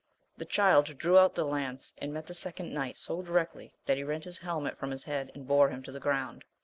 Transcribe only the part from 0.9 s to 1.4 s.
drew out